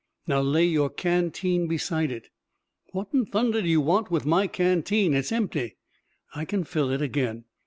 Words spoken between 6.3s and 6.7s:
"I can